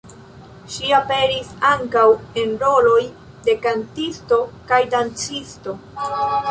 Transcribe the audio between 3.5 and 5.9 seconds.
kantisto kaj dancisto.